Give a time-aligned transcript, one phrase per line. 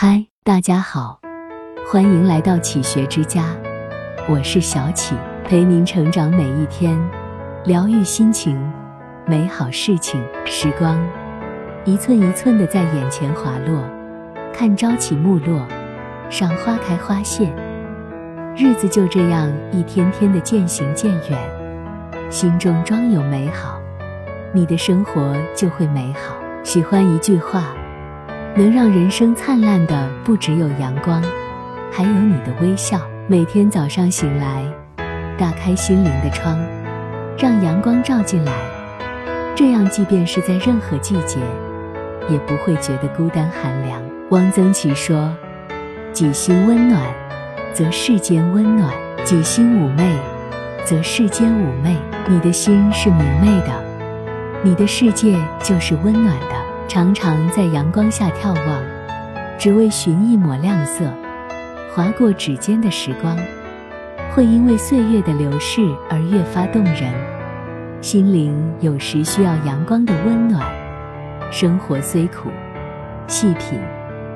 [0.00, 1.18] 嗨，大家好，
[1.90, 3.46] 欢迎来到启学之家，
[4.28, 6.96] 我是小启，陪您成长每一天，
[7.64, 8.56] 疗愈心情，
[9.26, 10.24] 美好事情。
[10.44, 10.96] 时光
[11.84, 13.82] 一寸一寸的在眼前滑落，
[14.54, 15.66] 看朝起暮落，
[16.30, 17.52] 赏花开花谢，
[18.56, 23.80] 日子就这样一天天的渐行渐远，心中装有美好。
[24.52, 26.36] 你的生活就会美好。
[26.62, 27.64] 喜欢一句话，
[28.58, 31.22] 能让人生灿烂的不只有阳光，
[31.92, 33.00] 还有你的微笑。
[33.28, 34.64] 每天早上醒来，
[35.38, 36.58] 打开心灵的窗，
[37.38, 38.52] 让阳光照进来，
[39.54, 41.38] 这样即便是在任何季节，
[42.28, 44.02] 也不会觉得孤单寒凉。
[44.30, 45.32] 汪曾祺说
[46.12, 47.00] ：“己心温暖，
[47.72, 48.90] 则世间温暖；
[49.22, 50.16] 己心妩媚，
[50.84, 51.96] 则世间妩媚。”
[52.28, 53.84] 你的心是明媚的。
[54.64, 56.57] 你的世界就是温暖的，
[56.88, 58.82] 常常在阳光下眺望，
[59.58, 61.04] 只为寻一抹亮色。
[61.94, 63.36] 划过指尖的时光，
[64.32, 67.12] 会因为岁月的流逝而越发动人。
[68.00, 70.66] 心灵有时需要阳光的温暖。
[71.50, 72.48] 生活虽苦，
[73.26, 73.78] 细品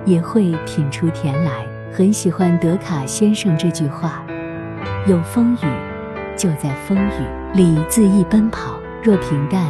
[0.05, 1.53] 也会品出甜来。
[1.91, 4.23] 很喜欢德卡先生这句话：
[5.07, 8.79] 有风雨，就在风雨里恣意奔跑。
[9.03, 9.65] 若平淡。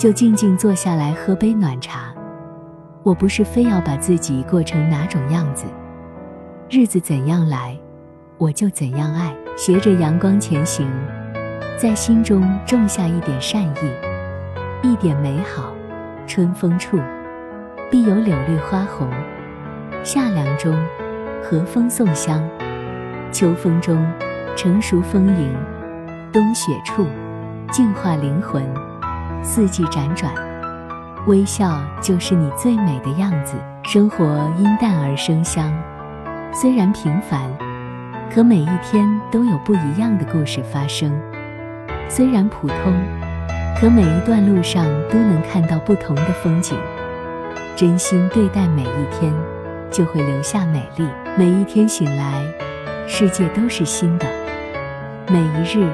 [0.00, 2.10] 就静静坐下来喝杯暖茶。
[3.02, 5.66] 我不是非要把自己过成哪种样子，
[6.70, 7.78] 日子怎样来，
[8.38, 9.30] 我就怎样爱。
[9.58, 10.90] 学着阳光前行，
[11.76, 15.70] 在心中种下一点善意，一点美好。
[16.26, 16.98] 春风处，
[17.90, 19.06] 必有柳绿花红；
[20.02, 20.74] 夏凉中，
[21.42, 22.40] 和风送香；
[23.30, 24.02] 秋风中，
[24.56, 25.52] 成熟丰盈；
[26.32, 27.04] 冬雪处，
[27.70, 28.64] 净化灵魂。
[29.42, 30.32] 四季辗转，
[31.26, 33.56] 微笑就是你最美的样子。
[33.82, 34.24] 生活
[34.58, 35.72] 因淡而生香，
[36.52, 37.50] 虽然平凡，
[38.32, 41.10] 可每一天都有不一样的故事发生。
[42.08, 42.76] 虽然普通，
[43.80, 46.78] 可每一段路上都能看到不同的风景。
[47.74, 49.32] 真心对待每一天，
[49.90, 51.06] 就会留下美丽。
[51.36, 52.44] 每一天醒来，
[53.08, 54.26] 世界都是新的。
[55.28, 55.88] 每一日，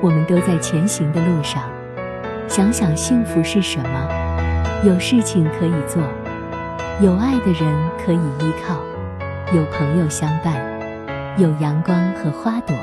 [0.00, 1.62] 我们都在前行的路上。
[2.48, 4.08] 想想幸福是什么？
[4.82, 6.02] 有事情可以做，
[7.00, 8.80] 有爱的人可以依靠，
[9.54, 10.56] 有朋友相伴，
[11.36, 12.74] 有阳光和花朵。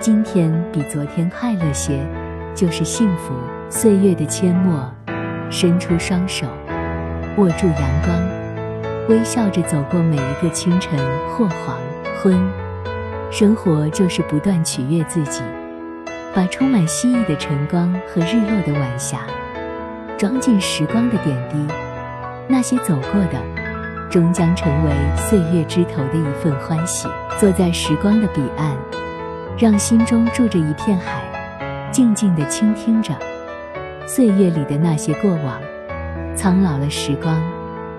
[0.00, 2.00] 今天比昨天快乐些，
[2.54, 3.34] 就是幸福。
[3.68, 4.90] 岁月的阡陌，
[5.50, 6.46] 伸出双手，
[7.36, 11.76] 握住阳光，微笑着走过每一个清晨或黄
[12.22, 12.40] 昏。
[13.30, 15.42] 生活就是不断取悦自己。
[16.34, 19.26] 把充满希冀的晨光和日落的晚霞，
[20.16, 21.56] 装进时光的点滴，
[22.48, 23.38] 那些走过的，
[24.10, 27.06] 终将成为岁月枝头的一份欢喜。
[27.38, 28.74] 坐在时光的彼岸，
[29.58, 31.22] 让心中住着一片海，
[31.90, 33.12] 静静地倾听着
[34.06, 35.60] 岁月里的那些过往。
[36.34, 37.42] 苍老了时光，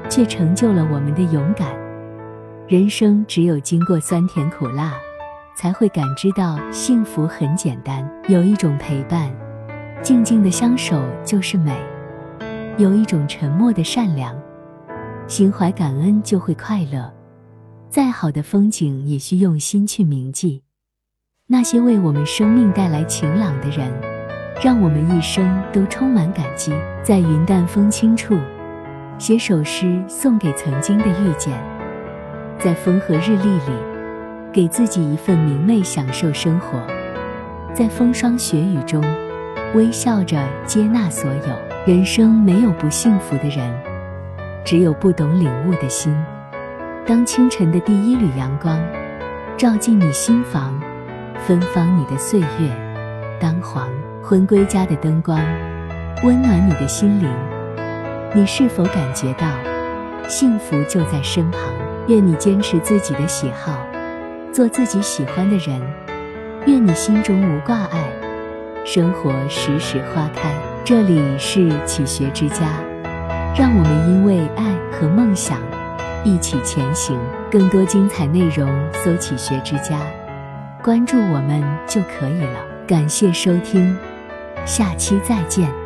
[0.09, 1.67] 却成就了我们的勇敢。
[2.67, 4.93] 人生只有经过酸甜苦辣。
[5.55, 9.31] 才会感知到幸福很简单，有一种陪伴，
[10.01, 11.73] 静静的相守就是美；
[12.77, 14.35] 有一种沉默的善良，
[15.27, 17.11] 心怀感恩就会快乐。
[17.89, 20.63] 再好的风景也需用心去铭记。
[21.45, 23.93] 那些为我们生命带来晴朗的人，
[24.63, 26.73] 让我们一生都充满感激。
[27.03, 28.35] 在云淡风轻处，
[29.19, 31.53] 写首诗送给曾经的遇见；
[32.57, 33.92] 在风和日丽里。
[34.53, 36.79] 给自己一份明媚，享受生活，
[37.73, 39.03] 在风霜雪雨中，
[39.73, 41.73] 微笑着接纳所有。
[41.85, 43.67] 人生没有不幸福的人，
[44.63, 46.15] 只有不懂领悟的心。
[47.05, 48.79] 当清晨的第一缕阳光
[49.57, 50.79] 照进你心房，
[51.45, 52.47] 芬芳你的岁月；
[53.39, 53.89] 当黄
[54.21, 55.37] 昏归家的灯光
[56.23, 57.27] 温暖你的心灵，
[58.33, 59.47] 你是否感觉到
[60.29, 61.59] 幸福就在身旁？
[62.07, 63.77] 愿你坚持自己的喜好。
[64.53, 65.81] 做自己喜欢的人，
[66.67, 68.07] 愿你心中无挂碍，
[68.85, 70.53] 生活时时花开。
[70.85, 72.79] 这里是启学之家，
[73.57, 75.57] 让我们因为爱和梦想
[76.23, 77.19] 一起前行。
[77.49, 78.71] 更多精彩内容，
[79.03, 79.99] 搜“启学之家”，
[80.83, 82.59] 关注我们就可以了。
[82.85, 83.97] 感谢收听，
[84.65, 85.82] 下期再见。